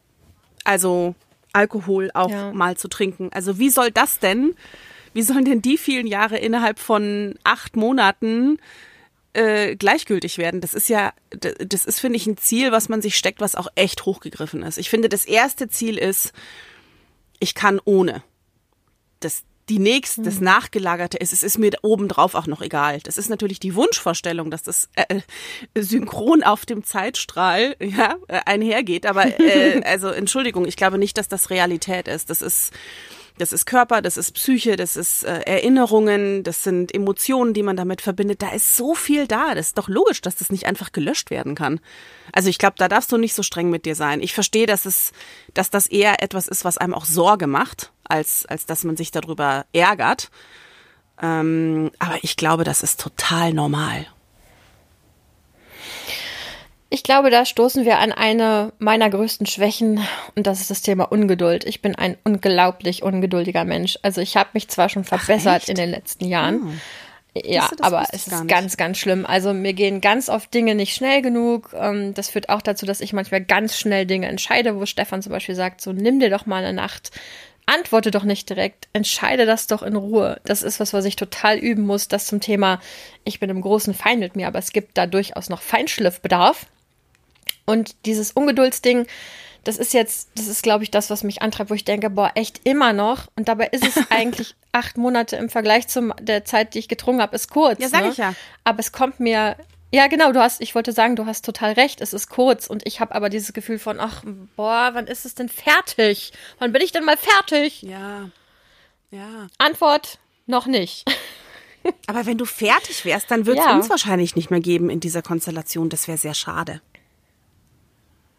[0.64, 1.14] Also
[1.52, 2.52] Alkohol auch ja.
[2.52, 3.30] mal zu trinken.
[3.32, 4.54] Also wie soll das denn,
[5.12, 8.58] wie sollen denn die vielen Jahre innerhalb von acht Monaten
[9.34, 10.60] äh, gleichgültig werden.
[10.60, 13.68] Das ist ja, das ist, finde ich, ein Ziel, was man sich steckt, was auch
[13.74, 14.78] echt hochgegriffen ist.
[14.78, 16.32] Ich finde, das erste Ziel ist,
[17.40, 18.22] ich kann ohne.
[19.20, 20.44] Das, die nächste, das hm.
[20.44, 23.00] Nachgelagerte ist, es ist mir obendrauf auch noch egal.
[23.00, 25.20] Das ist natürlich die Wunschvorstellung, dass das äh,
[25.76, 29.06] synchron auf dem Zeitstrahl ja, äh, einhergeht.
[29.06, 32.30] Aber äh, also Entschuldigung, ich glaube nicht, dass das Realität ist.
[32.30, 32.72] Das ist
[33.38, 37.76] das ist Körper, das ist Psyche, das ist äh, Erinnerungen, das sind Emotionen, die man
[37.76, 38.42] damit verbindet.
[38.42, 39.54] Da ist so viel da.
[39.54, 41.80] Das ist doch logisch, dass das nicht einfach gelöscht werden kann.
[42.32, 44.22] Also ich glaube, da darfst du nicht so streng mit dir sein.
[44.22, 45.12] Ich verstehe, dass es,
[45.52, 49.10] dass das eher etwas ist, was einem auch Sorge macht, als, als dass man sich
[49.10, 50.30] darüber ärgert.
[51.20, 54.06] Ähm, aber ich glaube, das ist total normal.
[56.94, 59.98] Ich glaube, da stoßen wir an eine meiner größten Schwächen
[60.36, 61.64] und das ist das Thema Ungeduld.
[61.64, 63.98] Ich bin ein unglaublich ungeduldiger Mensch.
[64.02, 66.62] Also ich habe mich zwar schon verbessert Ach, in den letzten Jahren.
[66.62, 66.80] Hm.
[67.34, 69.26] Ja, aber es ist ganz, ganz schlimm.
[69.26, 71.74] Also mir gehen ganz oft Dinge nicht schnell genug.
[71.76, 75.32] Ähm, das führt auch dazu, dass ich manchmal ganz schnell Dinge entscheide, wo Stefan zum
[75.32, 77.10] Beispiel sagt, so nimm dir doch mal eine Nacht,
[77.66, 80.40] antworte doch nicht direkt, entscheide das doch in Ruhe.
[80.44, 82.06] Das ist was, was ich total üben muss.
[82.06, 82.80] Das zum Thema,
[83.24, 86.66] ich bin im großen Feind mit mir, aber es gibt da durchaus noch Feinschliffbedarf.
[87.66, 89.06] Und dieses Ungeduldsding,
[89.64, 92.30] das ist jetzt, das ist, glaube ich, das, was mich antreibt, wo ich denke, boah,
[92.34, 93.28] echt immer noch.
[93.36, 97.22] Und dabei ist es eigentlich acht Monate im Vergleich zu der Zeit, die ich getrunken
[97.22, 97.80] habe, ist kurz.
[97.80, 98.10] Ja, sag ne?
[98.10, 98.34] ich ja.
[98.64, 99.56] Aber es kommt mir,
[99.92, 102.66] ja, genau, du hast, ich wollte sagen, du hast total recht, es ist kurz.
[102.66, 104.22] Und ich habe aber dieses Gefühl von, ach,
[104.56, 106.32] boah, wann ist es denn fertig?
[106.58, 107.82] Wann bin ich denn mal fertig?
[107.82, 108.30] Ja.
[109.10, 109.46] Ja.
[109.58, 111.04] Antwort, noch nicht.
[112.06, 113.76] Aber wenn du fertig wärst, dann würde es ja.
[113.76, 115.90] uns wahrscheinlich nicht mehr geben in dieser Konstellation.
[115.90, 116.80] Das wäre sehr schade.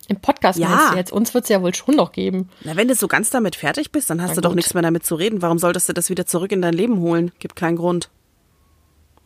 [0.08, 0.70] Im Podcast ja.
[0.70, 1.12] meinst du jetzt?
[1.12, 2.50] Uns wird es ja wohl schon noch geben.
[2.64, 4.46] Na, wenn du so ganz damit fertig bist, dann hast Na du gut.
[4.46, 5.42] doch nichts mehr damit zu reden.
[5.42, 7.32] Warum solltest du das wieder zurück in dein Leben holen?
[7.40, 8.10] Gibt keinen Grund.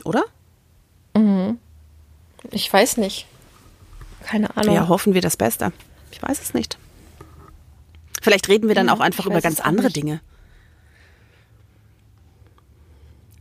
[0.06, 0.24] Oder?
[1.16, 1.60] Mhm.
[2.52, 3.26] Ich weiß nicht.
[4.24, 4.76] Keine Ahnung.
[4.76, 5.74] Ja, hoffen wir das Beste.
[6.12, 6.78] Ich weiß es nicht.
[8.22, 9.98] Vielleicht reden wir dann ja, auch einfach über ganz andere nicht.
[9.98, 10.22] Dinge.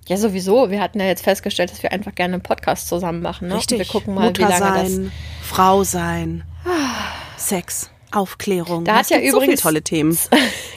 [0.09, 0.71] Ja, sowieso.
[0.71, 3.49] Wir hatten ja jetzt festgestellt, dass wir einfach gerne einen Podcast zusammen machen.
[3.49, 3.57] Ne?
[3.57, 3.79] Richtig.
[3.79, 6.45] Und wir gucken mal, Mutter wie lange sein, das Frau sein.
[7.49, 8.85] Sex, Aufklärung.
[8.85, 10.17] Da hat ja übrigens so tolle Themen.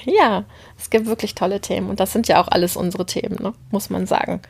[0.03, 0.45] Ja,
[0.79, 3.53] es gibt wirklich tolle Themen und das sind ja auch alles unsere Themen, ne?
[3.69, 4.41] muss man sagen.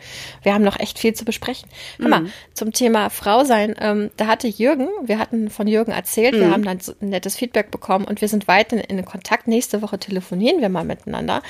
[0.43, 1.67] Wir haben noch echt viel zu besprechen.
[1.99, 6.35] Hör mal, zum Thema Frau sein, ähm, da hatte Jürgen, wir hatten von Jürgen erzählt,
[6.35, 9.49] wir haben dann so ein nettes Feedback bekommen und wir sind weiterhin in Kontakt.
[9.49, 11.41] Nächste Woche telefonieren wir mal miteinander.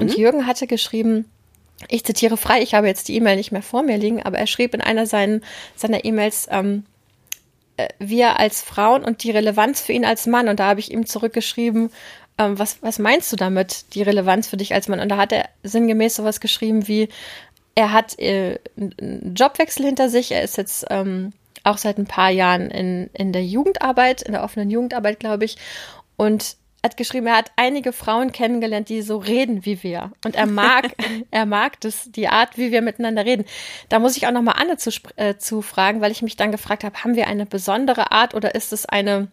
[0.00, 1.26] Und Jürgen hatte geschrieben,
[1.88, 4.46] ich zitiere frei, ich habe jetzt die E-Mail nicht mehr vor mir liegen, aber er
[4.46, 5.42] schrieb in einer seinen,
[5.76, 6.89] seiner E-Mails, ähm, äh,
[7.98, 10.48] wir als Frauen und die Relevanz für ihn als Mann.
[10.48, 11.90] Und da habe ich ihm zurückgeschrieben,
[12.38, 15.00] ähm, was, was meinst du damit, die Relevanz für dich als Mann?
[15.00, 17.08] Und da hat er sinngemäß sowas geschrieben wie,
[17.74, 21.32] er hat äh, einen Jobwechsel hinter sich, er ist jetzt ähm,
[21.64, 25.56] auch seit ein paar Jahren in, in der Jugendarbeit, in der offenen Jugendarbeit, glaube ich,
[26.16, 30.12] und hat geschrieben, er hat einige Frauen kennengelernt, die so reden wie wir.
[30.24, 30.90] Und er mag,
[31.30, 33.44] er mag das, die Art, wie wir miteinander reden.
[33.88, 36.84] Da muss ich auch nochmal Anne zu, äh, zu fragen, weil ich mich dann gefragt
[36.84, 39.28] habe, haben wir eine besondere Art oder ist es eine,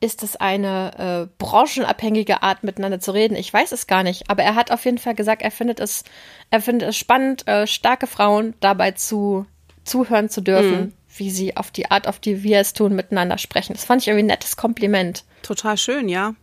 [0.00, 3.36] ist es eine äh, branchenabhängige Art, miteinander zu reden?
[3.36, 4.30] Ich weiß es gar nicht.
[4.30, 6.04] Aber er hat auf jeden Fall gesagt, er findet es,
[6.50, 9.46] er findet es spannend, äh, starke Frauen dabei zu
[9.84, 13.72] zuhören zu dürfen, wie sie auf die Art, auf die wir es tun, miteinander sprechen.
[13.72, 15.24] Das fand ich irgendwie ein nettes Kompliment.
[15.42, 16.34] Total schön, ja.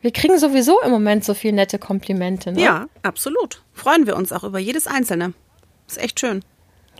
[0.00, 2.52] Wir kriegen sowieso im Moment so viele nette Komplimente.
[2.52, 2.60] Ne?
[2.60, 3.62] Ja, absolut.
[3.72, 5.32] Freuen wir uns auch über jedes einzelne.
[5.86, 6.44] Ist echt schön.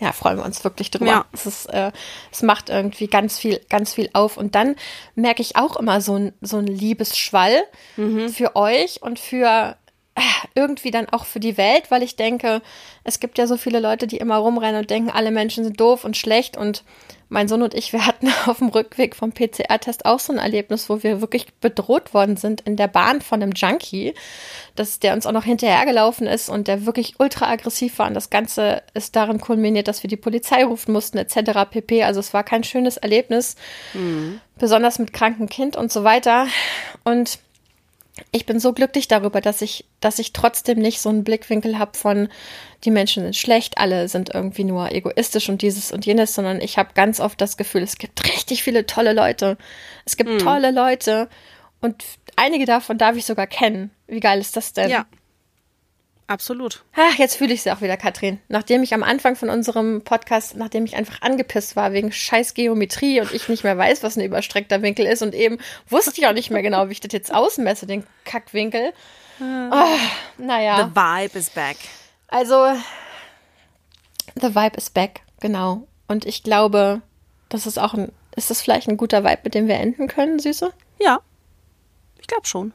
[0.00, 1.06] Ja, freuen wir uns wirklich drüber.
[1.06, 1.26] Ja.
[1.32, 1.92] Es, ist, äh,
[2.30, 4.36] es macht irgendwie ganz viel, ganz viel auf.
[4.36, 4.76] Und dann
[5.14, 7.62] merke ich auch immer so ein, so ein Liebesschwall
[8.32, 9.76] für euch und für
[10.54, 12.60] irgendwie dann auch für die Welt, weil ich denke,
[13.04, 16.04] es gibt ja so viele Leute, die immer rumrennen und denken, alle Menschen sind doof
[16.04, 16.56] und schlecht.
[16.56, 16.84] Und
[17.30, 20.90] mein Sohn und ich, wir hatten auf dem Rückweg vom PCR-Test auch so ein Erlebnis,
[20.90, 24.14] wo wir wirklich bedroht worden sind in der Bahn von einem Junkie,
[24.76, 28.08] dass der uns auch noch hinterhergelaufen ist und der wirklich ultra aggressiv war.
[28.08, 31.70] Und das Ganze ist darin kulminiert, dass wir die Polizei rufen mussten, etc.
[31.70, 32.04] pp.
[32.04, 33.56] Also es war kein schönes Erlebnis,
[34.58, 36.46] besonders mit krankem Kind und so weiter.
[37.04, 37.38] Und
[38.30, 41.96] ich bin so glücklich darüber, dass ich, dass ich trotzdem nicht so einen Blickwinkel habe
[41.96, 42.28] von,
[42.84, 46.76] die Menschen sind schlecht, alle sind irgendwie nur egoistisch und dieses und jenes, sondern ich
[46.76, 49.56] habe ganz oft das Gefühl, es gibt richtig viele tolle Leute.
[50.04, 51.28] Es gibt tolle Leute
[51.80, 52.02] und
[52.36, 53.90] einige davon darf ich sogar kennen.
[54.06, 54.90] Wie geil ist das denn?
[54.90, 55.06] Ja.
[56.32, 56.82] Absolut.
[56.96, 58.40] Ach, jetzt fühle ich sie auch wieder, Katrin.
[58.48, 63.20] Nachdem ich am Anfang von unserem Podcast, nachdem ich einfach angepisst war wegen scheiß Geometrie
[63.20, 65.58] und ich nicht mehr weiß, was ein überstreckter Winkel ist und eben
[65.90, 68.94] wusste ich auch nicht mehr genau, wie ich das jetzt ausmesse, den Kackwinkel.
[69.40, 69.98] Oh,
[70.38, 70.78] naja.
[70.88, 71.76] The vibe is back.
[72.28, 72.72] Also,
[74.40, 75.86] the vibe is back, genau.
[76.08, 77.02] Und ich glaube,
[77.50, 80.38] das ist auch ein, ist das vielleicht ein guter Vibe, mit dem wir enden können,
[80.38, 80.72] Süße?
[80.98, 81.20] Ja.
[82.18, 82.72] Ich glaube schon.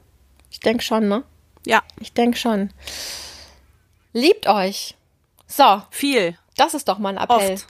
[0.48, 1.24] Ich denke schon, ne?
[1.66, 1.82] Ja.
[1.98, 2.70] Ich denke schon.
[4.18, 4.96] Liebt euch.
[5.46, 6.36] So, Viel.
[6.56, 7.54] das ist doch mal ein Appell.
[7.54, 7.66] Oft.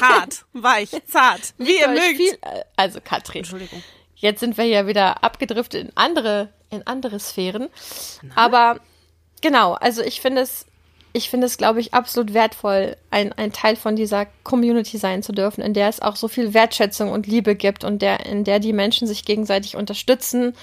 [0.00, 0.44] Hart.
[0.52, 0.90] Weich.
[1.08, 1.54] Zart.
[1.58, 2.16] Wie ihr mögt.
[2.16, 3.82] Viel, äh, also, Katrin, Entschuldigung.
[4.14, 7.68] jetzt sind wir ja wieder abgedriftet in andere, in andere Sphären.
[8.36, 8.78] Aber
[9.40, 10.66] genau, also ich finde es,
[11.12, 15.32] ich finde es, glaube ich, absolut wertvoll, ein, ein Teil von dieser Community sein zu
[15.32, 18.60] dürfen, in der es auch so viel Wertschätzung und Liebe gibt und der, in der
[18.60, 20.54] die Menschen sich gegenseitig unterstützen,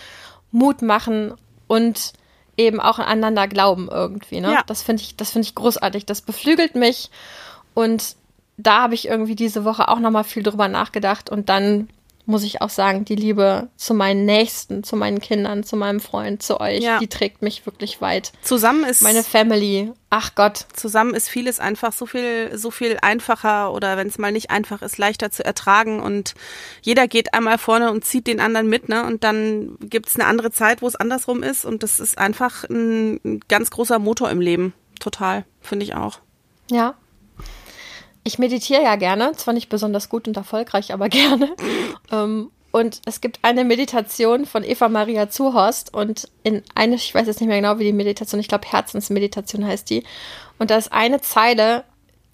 [0.51, 1.33] Mut machen
[1.67, 2.13] und
[2.57, 4.41] eben auch aneinander glauben irgendwie.
[4.41, 4.53] Ne?
[4.53, 4.63] Ja.
[4.65, 6.05] Das finde ich, das finde ich großartig.
[6.05, 7.09] Das beflügelt mich
[7.73, 8.15] und
[8.57, 11.89] da habe ich irgendwie diese Woche auch nochmal viel drüber nachgedacht und dann
[12.27, 16.43] muss ich auch sagen, die Liebe zu meinen Nächsten, zu meinen Kindern, zu meinem Freund,
[16.43, 16.99] zu euch, Ja.
[16.99, 18.33] die trägt mich wirklich weit.
[18.41, 23.71] Zusammen ist Meine Family, ach Gott, zusammen ist vieles einfach so viel, so viel einfacher
[23.73, 26.33] oder wenn es mal nicht einfach ist, leichter zu ertragen und
[26.81, 29.05] jeder geht einmal vorne und zieht den anderen mit, ne?
[29.05, 33.21] Und dann gibt's eine andere Zeit, wo es andersrum ist und das ist einfach ein,
[33.23, 34.73] ein ganz großer Motor im Leben.
[34.99, 36.19] Total, finde ich auch.
[36.69, 36.93] ja.
[38.27, 41.55] Ich meditiere ja gerne, zwar nicht besonders gut und erfolgreich, aber gerne.
[42.11, 47.25] ähm, und es gibt eine Meditation von Eva Maria Zuhorst und in eine, ich weiß
[47.25, 50.03] jetzt nicht mehr genau, wie die Meditation, ich glaube Herzensmeditation heißt die.
[50.59, 51.85] Und da ist eine Zeile,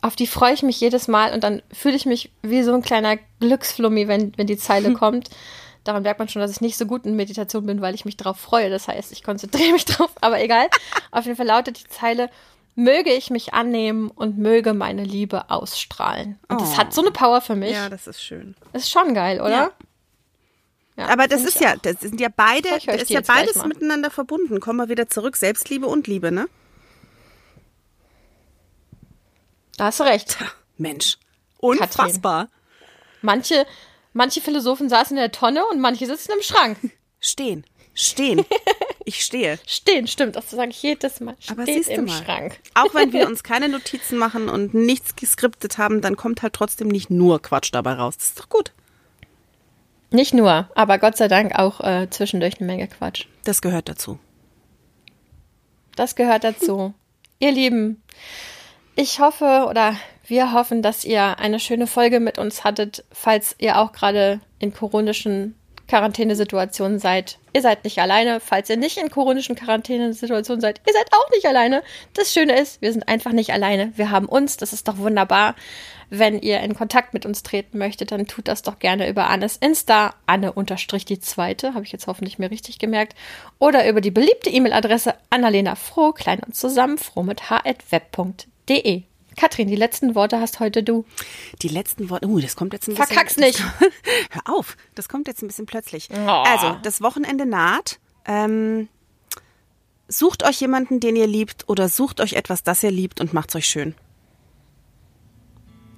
[0.02, 2.82] auf die freue ich mich jedes Mal und dann fühle ich mich wie so ein
[2.82, 5.30] kleiner Glücksflummi, wenn, wenn die Zeile kommt.
[5.84, 8.18] Daran merkt man schon, dass ich nicht so gut in Meditation bin, weil ich mich
[8.18, 8.72] darauf freue.
[8.72, 10.70] Das heißt, ich konzentriere mich drauf, aber egal.
[11.12, 12.32] Auf jeden Fall lautet die Zeile,
[12.76, 16.40] möge ich mich annehmen und möge meine Liebe ausstrahlen.
[16.48, 16.78] Und das Oh.
[16.78, 17.72] hat so eine Power für mich.
[17.74, 18.56] Ja, das ist schön.
[18.74, 19.50] Ist schon geil, oder?
[19.52, 19.72] Ja.
[20.96, 21.78] Ja, Aber das ist ja, auch.
[21.82, 24.60] das sind ja beide, das ist ja beides miteinander verbunden.
[24.60, 26.48] Kommen wir wieder zurück, Selbstliebe und Liebe, ne?
[29.78, 30.38] Da hast du recht.
[30.78, 31.18] Mensch.
[31.58, 32.50] Unfassbar.
[33.22, 33.66] Manche,
[34.14, 36.78] manche Philosophen saßen in der Tonne und manche sitzen im Schrank.
[37.20, 37.66] Stehen.
[37.96, 38.46] Stehen.
[39.06, 39.60] Ich stehe.
[39.68, 40.36] Stehen, stimmt.
[40.36, 41.36] Das sage ich jedes Mal.
[41.40, 42.60] Steht Aber siehst du im mal, Schrank.
[42.74, 46.88] auch wenn wir uns keine Notizen machen und nichts geskriptet haben, dann kommt halt trotzdem
[46.88, 48.18] nicht nur Quatsch dabei raus.
[48.18, 48.72] Das ist doch gut.
[50.12, 53.26] Nicht nur, aber Gott sei Dank auch äh, zwischendurch eine Menge Quatsch.
[53.44, 54.20] Das gehört dazu.
[55.96, 56.94] Das gehört dazu.
[57.40, 58.02] ihr Lieben,
[58.96, 63.80] ich hoffe oder wir hoffen, dass ihr eine schöne Folge mit uns hattet, falls ihr
[63.80, 65.56] auch gerade in koronischen
[65.88, 67.38] Quarantänesituationen seid.
[67.54, 68.40] Ihr seid nicht alleine.
[68.40, 71.84] Falls ihr nicht in koronischen Quarantänesituationen seid, ihr seid auch nicht alleine.
[72.14, 73.94] Das Schöne ist, wir sind einfach nicht alleine.
[73.96, 74.58] Wir haben uns.
[74.58, 75.56] Das ist doch wunderbar.
[76.10, 79.58] Wenn ihr in Kontakt mit uns treten möchtet, dann tut das doch gerne über Annes
[79.58, 83.16] Insta, Anne unterstrich die zweite, habe ich jetzt hoffentlich mir richtig gemerkt,
[83.58, 89.04] oder über die beliebte E-Mail-Adresse Annalena Froh, klein und zusammen, froh mit h.web.de.
[89.36, 91.06] Katrin, die letzten Worte hast heute du.
[91.62, 93.08] Die letzten Worte, uh, das kommt jetzt ein bisschen.
[93.08, 93.64] Verkack's nicht.
[94.30, 96.10] Hör auf, das kommt jetzt ein bisschen plötzlich.
[96.12, 96.16] Oh.
[96.28, 98.00] Also, das Wochenende naht.
[98.26, 98.88] Ähm,
[100.08, 103.56] sucht euch jemanden, den ihr liebt, oder sucht euch etwas, das ihr liebt und macht's
[103.56, 103.96] euch schön.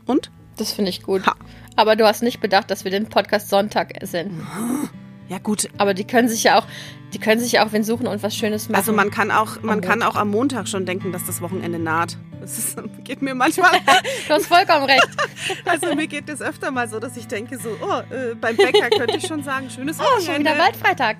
[0.05, 0.31] Und?
[0.57, 1.25] Das finde ich gut.
[1.25, 1.35] Ha.
[1.75, 4.31] Aber du hast nicht bedacht, dass wir den Podcast Sonntag sind.
[5.27, 5.69] Ja, gut.
[5.77, 6.67] Aber die können sich ja auch,
[7.13, 8.75] die können sich ja auch wen suchen und was Schönes machen.
[8.75, 12.17] Also man kann auch, man kann auch am Montag schon denken, dass das Wochenende naht.
[12.41, 13.71] Das ist, geht mir manchmal.
[14.27, 15.07] du hast vollkommen recht.
[15.65, 18.89] Also mir geht es öfter mal so, dass ich denke so, oh, äh, beim Bäcker
[18.89, 20.21] könnte ich schon sagen, schönes Wochenende.
[20.21, 21.17] Oh, schon wieder Waldfreitag.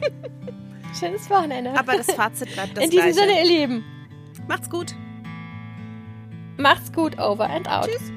[0.98, 1.78] Schönes Wochenende.
[1.78, 3.20] Aber das Fazit bleibt das In diesem gleiche.
[3.20, 3.84] Sinne, ihr Lieben.
[4.48, 4.96] Macht's gut.
[6.58, 7.88] Macht's gut, over and out.
[7.88, 8.14] Tschüss.